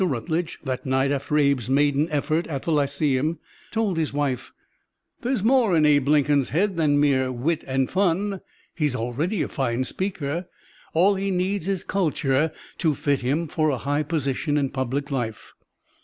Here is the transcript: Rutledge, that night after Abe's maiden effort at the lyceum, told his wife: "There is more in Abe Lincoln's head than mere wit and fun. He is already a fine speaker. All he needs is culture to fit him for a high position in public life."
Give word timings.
Rutledge, 0.03 0.57
that 0.63 0.83
night 0.83 1.11
after 1.11 1.35
Abe's 1.37 1.69
maiden 1.69 2.07
effort 2.09 2.47
at 2.47 2.63
the 2.63 2.71
lyceum, 2.71 3.37
told 3.69 3.97
his 3.97 4.11
wife: 4.11 4.51
"There 5.21 5.31
is 5.31 5.43
more 5.43 5.77
in 5.77 5.85
Abe 5.85 6.07
Lincoln's 6.07 6.49
head 6.49 6.75
than 6.75 6.99
mere 6.99 7.31
wit 7.31 7.63
and 7.67 7.87
fun. 7.87 8.41
He 8.73 8.85
is 8.85 8.95
already 8.95 9.43
a 9.43 9.47
fine 9.47 9.83
speaker. 9.83 10.47
All 10.95 11.13
he 11.13 11.29
needs 11.29 11.67
is 11.67 11.83
culture 11.83 12.51
to 12.79 12.95
fit 12.95 13.21
him 13.21 13.47
for 13.47 13.69
a 13.69 13.77
high 13.77 14.01
position 14.01 14.57
in 14.57 14.71
public 14.71 15.11
life." 15.11 15.53